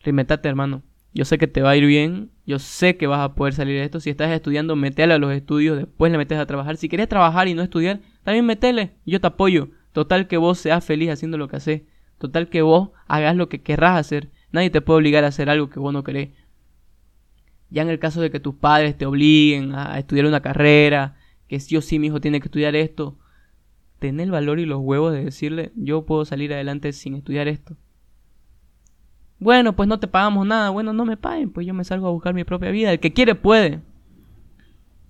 Reinventate, 0.02 0.48
hermano. 0.48 0.82
Yo 1.14 1.24
sé 1.24 1.38
que 1.38 1.46
te 1.46 1.62
va 1.62 1.70
a 1.70 1.76
ir 1.76 1.86
bien. 1.86 2.30
Yo 2.46 2.58
sé 2.58 2.96
que 2.96 3.06
vas 3.06 3.20
a 3.20 3.34
poder 3.34 3.54
salir 3.54 3.78
de 3.78 3.84
esto. 3.84 4.00
Si 4.00 4.10
estás 4.10 4.30
estudiando, 4.30 4.76
metele 4.76 5.14
a 5.14 5.18
los 5.18 5.32
estudios. 5.32 5.78
Después 5.78 6.12
le 6.12 6.18
metes 6.18 6.38
a 6.38 6.46
trabajar. 6.46 6.76
Si 6.76 6.88
querés 6.88 7.08
trabajar 7.08 7.48
y 7.48 7.54
no 7.54 7.62
estudiar, 7.62 8.00
también 8.22 8.44
metele. 8.44 8.92
Yo 9.06 9.20
te 9.20 9.26
apoyo. 9.26 9.70
Total 9.96 10.28
que 10.28 10.36
vos 10.36 10.58
seas 10.58 10.84
feliz 10.84 11.08
haciendo 11.08 11.38
lo 11.38 11.48
que 11.48 11.56
haces. 11.56 11.82
Total 12.18 12.50
que 12.50 12.60
vos 12.60 12.90
hagas 13.06 13.34
lo 13.34 13.48
que 13.48 13.62
querrás 13.62 13.98
hacer. 13.98 14.28
Nadie 14.52 14.68
te 14.68 14.82
puede 14.82 14.98
obligar 14.98 15.24
a 15.24 15.28
hacer 15.28 15.48
algo 15.48 15.70
que 15.70 15.80
vos 15.80 15.90
no 15.90 16.04
querés. 16.04 16.32
Ya 17.70 17.80
en 17.80 17.88
el 17.88 17.98
caso 17.98 18.20
de 18.20 18.30
que 18.30 18.38
tus 18.38 18.56
padres 18.56 18.98
te 18.98 19.06
obliguen 19.06 19.74
a 19.74 19.98
estudiar 19.98 20.26
una 20.26 20.42
carrera, 20.42 21.16
que 21.48 21.60
sí 21.60 21.78
o 21.78 21.80
sí 21.80 21.98
mi 21.98 22.08
hijo 22.08 22.20
tiene 22.20 22.40
que 22.40 22.48
estudiar 22.48 22.76
esto, 22.76 23.18
ten 23.98 24.20
el 24.20 24.30
valor 24.30 24.58
y 24.58 24.66
los 24.66 24.80
huevos 24.82 25.14
de 25.14 25.24
decirle, 25.24 25.72
yo 25.76 26.04
puedo 26.04 26.26
salir 26.26 26.52
adelante 26.52 26.92
sin 26.92 27.14
estudiar 27.14 27.48
esto. 27.48 27.78
Bueno, 29.38 29.76
pues 29.76 29.88
no 29.88 29.98
te 29.98 30.08
pagamos 30.08 30.46
nada, 30.46 30.68
bueno, 30.68 30.92
no 30.92 31.06
me 31.06 31.16
paguen, 31.16 31.50
pues 31.50 31.66
yo 31.66 31.72
me 31.72 31.84
salgo 31.84 32.06
a 32.06 32.12
buscar 32.12 32.34
mi 32.34 32.44
propia 32.44 32.70
vida. 32.70 32.92
El 32.92 33.00
que 33.00 33.14
quiere 33.14 33.34
puede. 33.34 33.80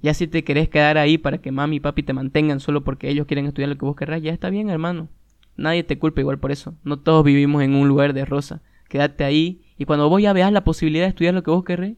Ya 0.03 0.15
si 0.15 0.27
te 0.27 0.45
querés 0.45 0.69
quedar 0.69 0.99
ahí 0.99 1.19
para 1.19 1.39
que 1.39 1.53
mami 1.53 1.77
y 1.77 1.81
papi 1.81 2.03
te 2.03 2.13
mantengan 2.13 2.61
solo 2.61 2.85
porque 2.85 3.09
ellos 3.09 3.27
quieren 3.27 3.47
estudiar 3.47 3.71
lo 3.71 3.79
que 3.79 3.85
vos 3.85 3.97
querrás, 3.97 4.23
ya 4.23 4.33
está 4.33 4.51
bien, 4.51 4.71
hermano. 4.71 5.09
Nadie 5.57 5.85
te 5.85 5.99
culpa 5.99 6.21
igual 6.21 6.39
por 6.39 6.53
eso. 6.53 6.75
No 6.85 6.99
todos 6.99 7.25
vivimos 7.25 7.63
en 7.63 7.75
un 7.75 7.89
lugar 7.89 8.13
de 8.13 8.25
rosa. 8.25 8.63
Quédate 8.89 9.25
ahí 9.25 9.63
y 9.79 9.85
cuando 9.85 10.09
vos 10.09 10.23
ya 10.23 10.33
veas 10.33 10.53
la 10.53 10.65
posibilidad 10.65 11.05
de 11.05 11.11
estudiar 11.11 11.35
lo 11.35 11.43
que 11.43 11.51
vos 11.51 11.65
querés, 11.65 11.97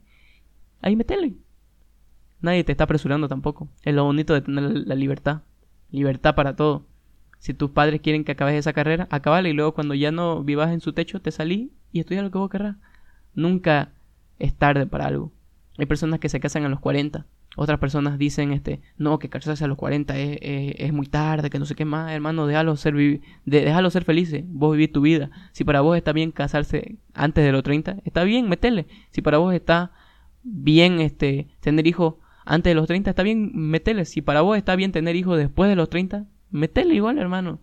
ahí 0.80 0.96
metele. 0.96 1.34
Nadie 2.40 2.64
te 2.64 2.72
está 2.72 2.84
apresurando 2.84 3.28
tampoco. 3.28 3.68
Es 3.82 3.94
lo 3.94 4.04
bonito 4.04 4.32
de 4.32 4.42
tener 4.42 4.62
la 4.62 4.94
libertad. 4.94 5.42
Libertad 5.90 6.34
para 6.34 6.54
todo. 6.54 6.86
Si 7.38 7.54
tus 7.54 7.70
padres 7.70 8.00
quieren 8.00 8.24
que 8.24 8.32
acabes 8.32 8.54
esa 8.54 8.72
carrera, 8.72 9.06
acabala 9.10 9.48
y 9.48 9.52
luego 9.52 9.74
cuando 9.74 9.94
ya 9.94 10.12
no 10.12 10.42
vivas 10.42 10.72
en 10.72 10.80
su 10.80 10.92
techo, 10.92 11.20
te 11.20 11.30
salí 11.30 11.72
y 11.92 12.00
estudia 12.00 12.22
lo 12.22 12.30
que 12.30 12.38
vos 12.38 12.50
querrás. 12.50 12.76
Nunca 13.34 13.92
es 14.38 14.54
tarde 14.54 14.86
para 14.86 15.06
algo. 15.06 15.32
Hay 15.78 15.86
personas 15.86 16.20
que 16.20 16.28
se 16.28 16.40
casan 16.40 16.64
a 16.64 16.68
los 16.68 16.80
40. 16.80 17.26
Otras 17.60 17.80
personas 17.80 18.18
dicen, 18.18 18.52
este, 18.52 18.80
no, 18.98 19.18
que 19.18 19.28
casarse 19.28 19.64
a 19.64 19.66
los 19.66 19.76
40 19.76 20.16
es, 20.16 20.38
es, 20.40 20.92
muy 20.92 21.06
tarde, 21.06 21.50
que 21.50 21.58
no 21.58 21.66
sé 21.66 21.74
qué 21.74 21.84
más, 21.84 22.12
hermano, 22.12 22.46
déjalo 22.46 22.76
ser, 22.76 22.94
de, 22.94 23.90
ser 23.90 24.04
felices, 24.04 24.44
vos 24.46 24.76
vivís 24.76 24.92
tu 24.92 25.00
vida. 25.00 25.32
Si 25.50 25.64
para 25.64 25.80
vos 25.80 25.96
está 25.96 26.12
bien 26.12 26.30
casarse 26.30 26.98
antes 27.14 27.44
de 27.44 27.50
los 27.50 27.64
30, 27.64 27.96
está 28.04 28.22
bien, 28.22 28.48
metele. 28.48 28.86
Si 29.10 29.22
para 29.22 29.38
vos 29.38 29.52
está 29.52 29.90
bien 30.44 31.00
este, 31.00 31.48
tener 31.58 31.88
hijos 31.88 32.14
antes 32.44 32.70
de 32.70 32.76
los 32.76 32.86
30, 32.86 33.10
está 33.10 33.24
bien, 33.24 33.50
metele. 33.52 34.04
Si 34.04 34.22
para 34.22 34.42
vos 34.42 34.56
está 34.56 34.76
bien 34.76 34.92
tener 34.92 35.16
hijos 35.16 35.36
después 35.36 35.68
de 35.68 35.74
los 35.74 35.90
30, 35.90 36.26
metele 36.52 36.94
igual, 36.94 37.18
hermano. 37.18 37.58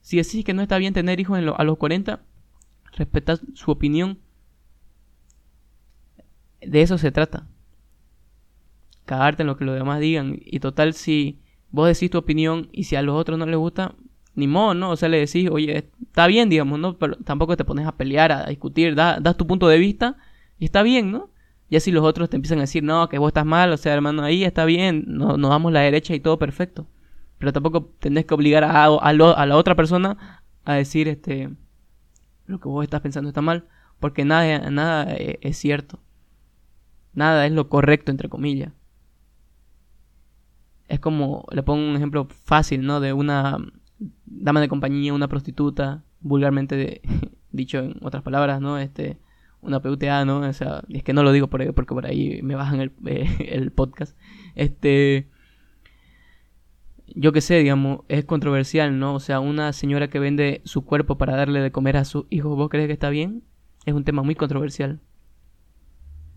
Si 0.00 0.16
decís 0.16 0.44
que 0.44 0.54
no 0.54 0.62
está 0.62 0.76
bien 0.78 0.92
tener 0.92 1.20
hijos 1.20 1.38
a 1.38 1.62
los 1.62 1.78
40, 1.78 2.20
respetad 2.96 3.38
su 3.54 3.70
opinión. 3.70 4.18
De 6.60 6.82
eso 6.82 6.98
se 6.98 7.12
trata. 7.12 7.46
Cagarte 9.06 9.42
en 9.42 9.46
lo 9.46 9.56
que 9.56 9.64
los 9.64 9.74
demás 9.74 10.00
digan. 10.00 10.38
Y 10.44 10.60
total, 10.60 10.92
si 10.92 11.40
vos 11.70 11.88
decís 11.88 12.10
tu 12.10 12.18
opinión 12.18 12.68
y 12.72 12.84
si 12.84 12.96
a 12.96 13.02
los 13.02 13.16
otros 13.16 13.38
no 13.38 13.46
les 13.46 13.56
gusta, 13.56 13.94
ni 14.34 14.46
modo, 14.46 14.74
¿no? 14.74 14.90
O 14.90 14.96
sea, 14.96 15.08
le 15.08 15.18
decís, 15.18 15.48
oye, 15.50 15.90
está 16.02 16.26
bien, 16.26 16.50
digamos, 16.50 16.78
¿no? 16.78 16.98
Pero 16.98 17.16
tampoco 17.16 17.56
te 17.56 17.64
pones 17.64 17.86
a 17.86 17.96
pelear, 17.96 18.32
a 18.32 18.46
discutir, 18.46 18.94
das 18.94 19.36
tu 19.36 19.46
punto 19.46 19.66
de 19.66 19.78
vista 19.78 20.16
y 20.58 20.66
está 20.66 20.82
bien, 20.82 21.10
¿no? 21.10 21.30
Y 21.68 21.76
así 21.76 21.90
los 21.90 22.04
otros 22.04 22.30
te 22.30 22.36
empiezan 22.36 22.58
a 22.58 22.62
decir, 22.62 22.82
no, 22.82 23.08
que 23.08 23.18
vos 23.18 23.28
estás 23.28 23.46
mal, 23.46 23.72
o 23.72 23.76
sea, 23.76 23.94
hermano, 23.94 24.22
ahí 24.22 24.44
está 24.44 24.64
bien, 24.64 25.04
no, 25.08 25.36
nos 25.36 25.50
damos 25.50 25.72
la 25.72 25.80
derecha 25.80 26.14
y 26.14 26.20
todo 26.20 26.38
perfecto. 26.38 26.86
Pero 27.38 27.52
tampoco 27.52 27.92
tenés 27.98 28.24
que 28.26 28.34
obligar 28.34 28.64
a, 28.64 28.84
a, 28.84 29.12
la 29.12 29.56
otra 29.56 29.74
persona 29.74 30.42
a 30.64 30.74
decir, 30.74 31.08
este, 31.08 31.50
lo 32.46 32.60
que 32.60 32.68
vos 32.68 32.84
estás 32.84 33.00
pensando 33.00 33.28
está 33.28 33.40
mal, 33.40 33.66
porque 34.00 34.24
nada, 34.24 34.70
nada 34.70 35.14
eh, 35.14 35.38
es 35.42 35.56
cierto. 35.56 36.00
Nada 37.14 37.46
es 37.46 37.52
lo 37.52 37.68
correcto, 37.68 38.10
entre 38.10 38.28
comillas. 38.28 38.72
Es 40.88 41.00
como, 41.00 41.44
le 41.50 41.62
pongo 41.62 41.88
un 41.88 41.96
ejemplo 41.96 42.28
fácil, 42.44 42.84
¿no? 42.86 43.00
De 43.00 43.12
una 43.12 43.58
dama 44.26 44.60
de 44.60 44.68
compañía, 44.68 45.14
una 45.14 45.28
prostituta, 45.28 46.04
vulgarmente 46.20 47.00
dicho 47.52 47.78
en 47.78 47.96
otras 48.02 48.22
palabras, 48.22 48.60
¿no? 48.60 48.78
Este, 48.78 49.18
una 49.60 49.80
PUTA, 49.80 50.24
¿no? 50.24 50.40
O 50.40 50.52
sea, 50.52 50.82
es 50.88 51.02
que 51.02 51.12
no 51.12 51.22
lo 51.22 51.32
digo 51.32 51.48
por 51.48 51.60
ahí, 51.60 51.72
porque 51.72 51.94
por 51.94 52.06
ahí 52.06 52.40
me 52.42 52.54
bajan 52.54 52.80
el, 52.80 52.92
el 53.40 53.72
podcast. 53.72 54.16
Este, 54.54 55.28
yo 57.14 57.32
qué 57.32 57.40
sé, 57.40 57.58
digamos, 57.58 58.00
es 58.08 58.24
controversial, 58.24 58.98
¿no? 58.98 59.14
O 59.14 59.20
sea, 59.20 59.40
una 59.40 59.72
señora 59.72 60.08
que 60.08 60.18
vende 60.18 60.60
su 60.64 60.84
cuerpo 60.84 61.18
para 61.18 61.36
darle 61.36 61.60
de 61.60 61.72
comer 61.72 61.96
a 61.96 62.04
sus 62.04 62.26
hijos, 62.30 62.56
¿vos 62.56 62.68
crees 62.68 62.86
que 62.86 62.92
está 62.92 63.10
bien? 63.10 63.42
Es 63.84 63.94
un 63.94 64.04
tema 64.04 64.22
muy 64.22 64.34
controversial. 64.34 65.00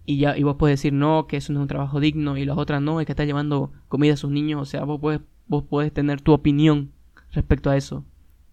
Y 0.10 0.18
ya, 0.18 0.36
y 0.36 0.42
vos 0.42 0.56
puedes 0.58 0.80
decir, 0.80 0.92
no, 0.92 1.28
que 1.28 1.38
eso 1.38 1.54
no 1.54 1.60
es 1.60 1.62
un 1.62 1.68
trabajo 1.68 2.00
digno, 2.00 2.36
y 2.36 2.44
las 2.44 2.58
otras 2.58 2.82
no, 2.82 3.00
es 3.00 3.06
que 3.06 3.12
está 3.12 3.26
llevando 3.26 3.74
comida 3.88 4.16
a 4.16 4.18
sus 4.18 4.32
niños, 4.32 4.60
o 4.60 4.66
sea, 4.66 4.84
vos 4.84 5.00
puedes, 5.00 5.22
vos 5.46 5.66
puedes 5.70 5.94
tener 5.94 6.20
tu 6.20 6.32
opinión 6.34 6.94
respecto 7.32 7.70
a 7.70 7.78
eso. 7.78 8.04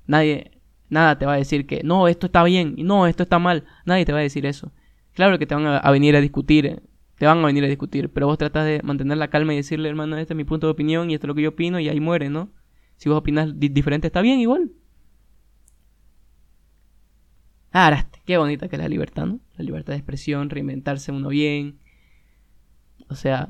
Nadie, 0.07 0.51
nada 0.91 1.17
te 1.17 1.25
va 1.25 1.33
a 1.33 1.39
decir 1.39 1.67
que, 1.67 1.83
no, 1.83 2.09
esto 2.09 2.27
está 2.27 2.45
bien, 2.45 2.75
y 2.77 2.83
no, 2.83 3.07
esto 3.07 3.23
está 3.23 3.39
mal, 3.39 3.65
nadie 3.87 4.05
te 4.05 4.13
va 4.13 4.19
a 4.19 4.21
decir 4.21 4.45
eso. 4.45 4.71
Claro 5.15 5.39
que 5.39 5.47
te 5.47 5.55
van 5.55 5.67
a 5.67 5.91
venir 5.91 6.15
a 6.15 6.21
discutir, 6.21 6.83
te 7.17 7.25
van 7.25 7.39
a 7.39 7.47
venir 7.47 7.65
a 7.65 7.69
discutir, 7.69 8.11
pero 8.11 8.27
vos 8.27 8.37
tratás 8.37 8.67
de 8.67 8.83
mantener 8.83 9.17
la 9.17 9.29
calma 9.29 9.55
y 9.55 9.57
decirle, 9.57 9.89
hermano, 9.89 10.19
este 10.19 10.35
es 10.35 10.37
mi 10.37 10.45
punto 10.45 10.67
de 10.67 10.73
opinión 10.73 11.11
y 11.11 11.15
esto 11.15 11.27
es 11.27 11.29
lo 11.29 11.35
que 11.35 11.41
yo 11.41 11.49
opino 11.49 11.81
y 11.81 11.89
ahí 11.89 12.01
muere, 12.01 12.29
¿no? 12.29 12.51
Si 12.97 13.09
vos 13.09 13.17
opinas 13.17 13.59
diferente, 13.59 14.09
está 14.09 14.21
bien 14.21 14.41
igual. 14.41 14.73
Araste, 17.79 18.23
qué 18.25 18.39
bonita 18.39 18.69
que 18.69 18.77
es 18.77 18.83
la 18.83 18.89
libertad, 18.89 19.27
¿no? 19.27 19.39
La 19.59 19.63
libertad 19.63 19.93
de 19.93 19.99
expresión, 19.99 20.49
reinventarse 20.49 21.13
uno 21.13 21.29
bien. 21.29 21.79
O 23.11 23.15
sea, 23.15 23.49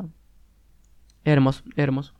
hermoso, 1.22 1.62
hermoso. 1.76 2.12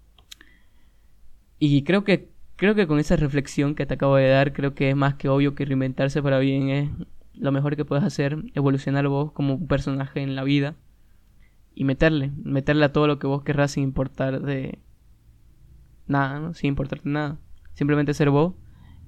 Y 1.58 1.82
creo 1.82 2.04
que 2.04 2.30
creo 2.54 2.76
que 2.76 2.86
con 2.86 3.00
esa 3.00 3.16
reflexión 3.16 3.74
que 3.74 3.86
te 3.86 3.94
acabo 3.94 4.14
de 4.14 4.28
dar, 4.28 4.52
creo 4.52 4.72
que 4.72 4.90
es 4.90 4.94
más 4.94 5.14
que 5.14 5.28
obvio 5.28 5.56
que 5.56 5.64
reinventarse 5.64 6.22
para 6.22 6.38
bien 6.38 6.68
es 6.68 6.90
lo 7.34 7.50
mejor 7.50 7.74
que 7.74 7.84
puedes 7.84 8.04
hacer, 8.04 8.38
evolucionar 8.54 9.08
vos 9.08 9.32
como 9.32 9.54
un 9.54 9.66
personaje 9.66 10.22
en 10.22 10.36
la 10.36 10.44
vida 10.44 10.76
y 11.74 11.82
meterle, 11.82 12.30
meterle 12.40 12.84
a 12.84 12.92
todo 12.92 13.08
lo 13.08 13.18
que 13.18 13.26
vos 13.26 13.42
querrás 13.42 13.72
sin 13.72 13.82
importar 13.82 14.42
de 14.42 14.78
nada, 16.06 16.38
¿no? 16.38 16.54
sin 16.54 16.68
importarte 16.68 17.08
nada. 17.08 17.40
Simplemente 17.74 18.14
ser 18.14 18.30
vos 18.30 18.54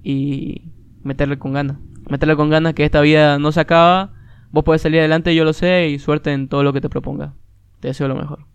y 0.03 0.73
meterle 1.09 1.39
con 1.39 1.53
ganas. 1.53 1.77
Meterle 2.07 2.35
con 2.35 2.51
ganas 2.51 2.75
que 2.75 2.85
esta 2.85 3.01
vida 3.01 3.39
no 3.39 3.51
se 3.51 3.59
acaba, 3.59 4.13
vos 4.51 4.63
podés 4.63 4.83
salir 4.83 4.99
adelante, 4.99 5.33
yo 5.33 5.43
lo 5.43 5.53
sé, 5.53 5.89
y 5.89 5.97
suerte 5.97 6.31
en 6.31 6.47
todo 6.47 6.63
lo 6.63 6.71
que 6.71 6.81
te 6.81 6.89
proponga. 6.89 7.33
Te 7.79 7.87
deseo 7.87 8.07
lo 8.07 8.15
mejor. 8.15 8.45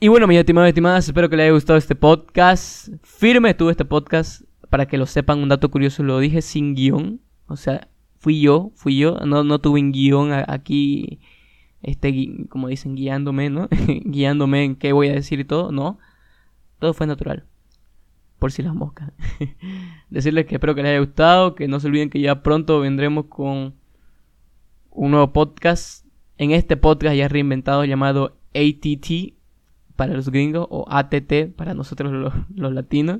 Y 0.00 0.08
bueno, 0.08 0.26
mis 0.26 0.38
estimados 0.38 0.68
y 0.68 0.70
estimadas, 0.70 1.06
espero 1.06 1.28
que 1.28 1.36
les 1.36 1.44
haya 1.44 1.52
gustado 1.52 1.78
este 1.78 1.94
podcast. 1.94 2.88
Firme 3.02 3.50
estuvo 3.50 3.70
este 3.70 3.84
podcast, 3.84 4.42
para 4.70 4.86
que 4.86 4.96
lo 4.96 5.04
sepan, 5.04 5.40
un 5.40 5.50
dato 5.50 5.70
curioso, 5.70 6.02
lo 6.02 6.18
dije 6.20 6.40
sin 6.40 6.74
guion. 6.74 7.20
O 7.46 7.56
sea, 7.56 7.88
fui 8.18 8.40
yo, 8.40 8.72
fui 8.76 8.96
yo, 8.96 9.18
no, 9.26 9.44
no 9.44 9.58
tuve 9.58 9.80
un 9.80 9.92
guion 9.92 10.32
aquí, 10.32 11.20
este, 11.82 12.46
como 12.48 12.68
dicen, 12.68 12.94
guiándome, 12.94 13.50
¿no? 13.50 13.68
guiándome 14.04 14.64
en 14.64 14.76
qué 14.76 14.92
voy 14.92 15.08
a 15.08 15.12
decir 15.12 15.38
y 15.38 15.44
todo, 15.44 15.70
no. 15.70 15.98
Todo 16.78 16.94
fue 16.94 17.06
natural. 17.06 17.44
Por 18.46 18.52
si 18.52 18.62
las 18.62 18.76
moscas. 18.76 19.10
Decirles 20.08 20.46
que 20.46 20.54
espero 20.54 20.76
que 20.76 20.82
les 20.84 20.90
haya 20.90 21.00
gustado, 21.00 21.56
que 21.56 21.66
no 21.66 21.80
se 21.80 21.88
olviden 21.88 22.10
que 22.10 22.20
ya 22.20 22.44
pronto 22.44 22.78
vendremos 22.78 23.24
con 23.24 23.74
un 24.92 25.10
nuevo 25.10 25.32
podcast. 25.32 26.06
En 26.38 26.52
este 26.52 26.76
podcast 26.76 27.16
ya 27.16 27.26
reinventado 27.26 27.84
llamado 27.84 28.38
ATT 28.54 29.34
para 29.96 30.14
los 30.14 30.28
gringos 30.28 30.64
o 30.70 30.86
ATT 30.88 31.56
para 31.56 31.74
nosotros 31.74 32.12
los, 32.12 32.34
los 32.54 32.72
latinos 32.72 33.18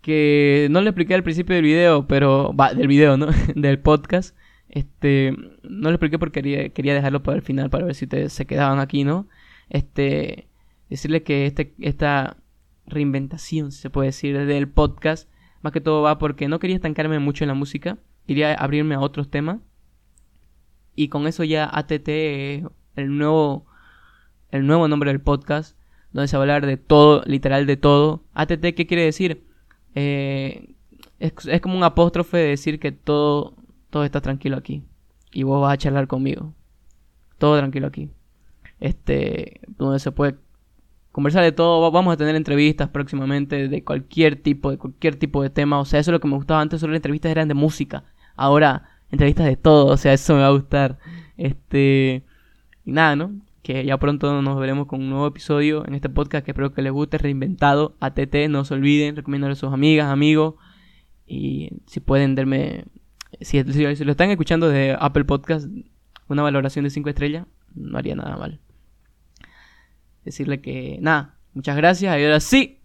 que 0.00 0.68
no 0.70 0.80
le 0.80 0.90
expliqué 0.90 1.16
al 1.16 1.24
principio 1.24 1.56
del 1.56 1.64
video, 1.64 2.06
pero 2.06 2.54
va, 2.54 2.72
del 2.72 2.86
video, 2.86 3.16
¿no? 3.16 3.26
del 3.56 3.80
podcast. 3.80 4.36
Este, 4.68 5.34
no 5.64 5.88
le 5.88 5.96
expliqué 5.96 6.20
porque 6.20 6.40
quería, 6.40 6.68
quería 6.68 6.94
dejarlo 6.94 7.24
para 7.24 7.34
el 7.34 7.42
final 7.42 7.68
para 7.68 7.86
ver 7.86 7.96
si 7.96 8.06
te, 8.06 8.28
se 8.28 8.46
quedaban 8.46 8.78
aquí, 8.78 9.02
¿no? 9.02 9.26
Este, 9.70 10.46
decirle 10.88 11.24
que 11.24 11.46
este, 11.46 11.74
esta 11.80 12.36
reinventación, 12.86 13.72
se 13.72 13.90
puede 13.90 14.08
decir, 14.08 14.46
del 14.46 14.68
podcast, 14.68 15.28
más 15.62 15.72
que 15.72 15.80
todo 15.80 16.02
va 16.02 16.18
porque 16.18 16.48
no 16.48 16.58
quería 16.58 16.76
estancarme 16.76 17.18
mucho 17.18 17.44
en 17.44 17.48
la 17.48 17.54
música, 17.54 17.98
quería 18.26 18.54
abrirme 18.54 18.94
a 18.94 19.00
otros 19.00 19.30
temas. 19.30 19.58
Y 20.94 21.08
con 21.08 21.26
eso 21.26 21.44
ya 21.44 21.68
ATT 21.70 22.08
el 22.08 23.18
nuevo 23.18 23.66
el 24.50 24.66
nuevo 24.66 24.88
nombre 24.88 25.10
del 25.10 25.20
podcast, 25.20 25.76
donde 26.12 26.28
se 26.28 26.36
va 26.36 26.42
a 26.42 26.44
hablar 26.44 26.66
de 26.66 26.76
todo, 26.76 27.22
literal 27.26 27.66
de 27.66 27.76
todo. 27.76 28.24
ATT, 28.34 28.74
¿qué 28.74 28.86
quiere 28.86 29.04
decir? 29.04 29.46
Eh, 29.94 30.74
es, 31.18 31.32
como 31.60 31.76
un 31.76 31.84
apóstrofe 31.84 32.36
de 32.38 32.48
decir 32.48 32.78
que 32.78 32.92
todo, 32.92 33.56
todo 33.90 34.04
está 34.04 34.20
tranquilo 34.20 34.56
aquí. 34.56 34.84
Y 35.32 35.42
vos 35.42 35.60
vas 35.60 35.74
a 35.74 35.78
charlar 35.78 36.06
conmigo. 36.06 36.54
Todo 37.38 37.58
tranquilo 37.58 37.86
aquí. 37.88 38.10
este, 38.80 39.60
donde 39.68 39.98
se 39.98 40.12
puede 40.12 40.36
conversar 41.16 41.42
de 41.42 41.52
todo. 41.52 41.90
Vamos 41.90 42.12
a 42.12 42.18
tener 42.18 42.36
entrevistas 42.36 42.90
próximamente 42.90 43.68
de 43.68 43.82
cualquier 43.82 44.36
tipo, 44.36 44.70
de 44.70 44.76
cualquier 44.76 45.16
tipo 45.16 45.42
de 45.42 45.48
tema. 45.48 45.80
O 45.80 45.86
sea, 45.86 45.98
eso 45.98 46.10
es 46.10 46.12
lo 46.12 46.20
que 46.20 46.28
me 46.28 46.34
gustaba 46.36 46.60
antes, 46.60 46.78
solo 46.78 46.92
las 46.92 46.98
entrevistas 46.98 47.30
eran 47.30 47.48
de 47.48 47.54
música. 47.54 48.04
Ahora, 48.36 48.90
entrevistas 49.10 49.46
de 49.46 49.56
todo, 49.56 49.86
o 49.86 49.96
sea, 49.96 50.12
eso 50.12 50.34
me 50.34 50.40
va 50.40 50.48
a 50.48 50.50
gustar. 50.50 50.98
Este, 51.38 52.22
y 52.84 52.92
nada, 52.92 53.16
¿no? 53.16 53.32
Que 53.62 53.86
ya 53.86 53.96
pronto 53.96 54.42
nos 54.42 54.60
veremos 54.60 54.86
con 54.88 55.00
un 55.00 55.08
nuevo 55.08 55.26
episodio 55.26 55.86
en 55.86 55.94
este 55.94 56.10
podcast 56.10 56.44
que 56.44 56.50
espero 56.50 56.74
que 56.74 56.82
les 56.82 56.92
guste, 56.92 57.16
reinventado, 57.16 57.96
ATT, 57.98 58.50
no 58.50 58.66
se 58.66 58.74
olviden, 58.74 59.16
recomiendo 59.16 59.48
a 59.48 59.54
sus 59.54 59.72
amigas, 59.72 60.08
amigos. 60.08 60.56
Y 61.26 61.70
si 61.86 62.00
pueden 62.00 62.34
darme, 62.34 62.84
si, 63.40 63.64
si, 63.64 64.04
lo 64.04 64.10
están 64.10 64.28
escuchando 64.28 64.68
de 64.68 64.94
Apple 65.00 65.24
Podcast, 65.24 65.66
una 66.28 66.42
valoración 66.42 66.84
de 66.84 66.90
5 66.90 67.08
estrellas, 67.08 67.46
no 67.74 67.96
haría 67.96 68.14
nada 68.14 68.36
mal. 68.36 68.60
Decirle 70.26 70.60
que 70.60 70.98
nada, 71.00 71.38
muchas 71.54 71.76
gracias 71.76 72.18
y 72.18 72.24
ahora 72.24 72.40
sí, 72.40 72.80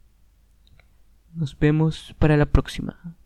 nos 1.33 1.57
vemos 1.57 2.15
para 2.19 2.37
la 2.37 2.45
próxima. 2.45 3.17